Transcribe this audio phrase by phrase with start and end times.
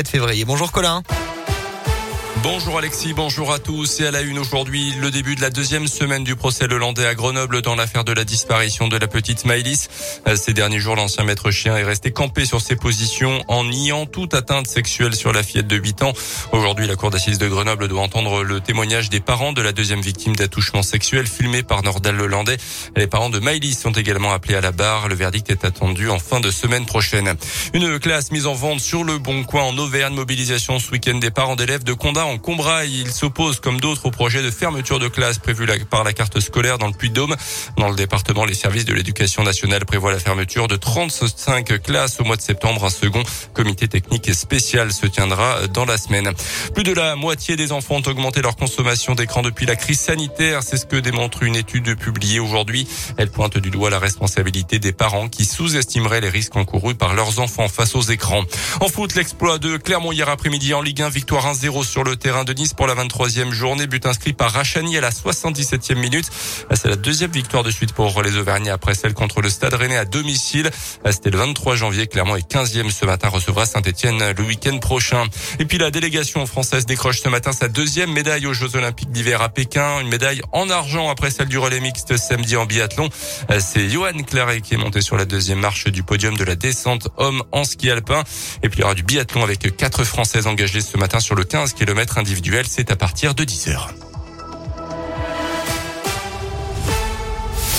[0.00, 0.46] 7 février.
[0.46, 1.02] Bonjour Colin.
[2.42, 4.00] Bonjour Alexis, bonjour à tous.
[4.00, 7.14] Et à la une aujourd'hui, le début de la deuxième semaine du procès Lelandais à
[7.14, 9.90] Grenoble dans l'affaire de la disparition de la petite Maëlys.
[10.36, 14.32] Ces derniers jours, l'ancien maître chien est resté campé sur ses positions en niant toute
[14.32, 16.14] atteinte sexuelle sur la fillette de 8 ans.
[16.52, 20.00] Aujourd'hui, la cour d'assises de Grenoble doit entendre le témoignage des parents de la deuxième
[20.00, 22.56] victime d'attouchement sexuel filmé par Nordal Lelandais.
[22.96, 25.08] Les parents de Maëlys sont également appelés à la barre.
[25.08, 27.34] Le verdict est attendu en fin de semaine prochaine.
[27.74, 30.14] Une classe mise en vente sur le Bon Coin en Auvergne.
[30.14, 33.00] Mobilisation ce week-end des parents d'élèves de Condat en Combraille.
[33.00, 36.78] Il s'oppose, comme d'autres, au projet de fermeture de classe prévu par la carte scolaire
[36.78, 37.34] dans le Puy-de-Dôme.
[37.76, 42.24] Dans le département, les services de l'éducation nationale prévoient la fermeture de 35 classes au
[42.24, 42.84] mois de septembre.
[42.84, 46.30] Un second comité technique spécial se tiendra dans la semaine.
[46.72, 50.62] Plus de la moitié des enfants ont augmenté leur consommation d'écran depuis la crise sanitaire.
[50.62, 52.86] C'est ce que démontre une étude publiée aujourd'hui.
[53.16, 57.40] Elle pointe du doigt la responsabilité des parents qui sous-estimeraient les risques encourus par leurs
[57.40, 58.44] enfants face aux écrans.
[58.80, 62.44] En foot, l'exploit de Clermont hier après-midi en Ligue 1, victoire 1-0 sur le terrain
[62.44, 63.86] de Nice pour la 23e journée.
[63.86, 66.30] But inscrit par Rachani à la 77e minute.
[66.74, 69.96] C'est la deuxième victoire de suite pour les Auvergnats après celle contre le Stade Rennais
[69.96, 70.70] à domicile.
[71.10, 72.06] C'était le 23 janvier.
[72.06, 75.24] Clermont est 15e ce matin, recevra Saint-Etienne le week-end prochain.
[75.58, 79.42] Et puis la délégation française décroche ce matin sa deuxième médaille aux Jeux Olympiques d'hiver
[79.42, 80.00] à Pékin.
[80.00, 83.08] Une médaille en argent après celle du relais mixte samedi en biathlon.
[83.58, 87.08] C'est Johan Claret qui est monté sur la deuxième marche du podium de la descente
[87.16, 88.22] homme en ski alpin.
[88.62, 91.44] Et puis il y aura du biathlon avec quatre Françaises engagées ce matin sur le
[91.44, 94.09] 15 km individuel c'est à partir de 10h.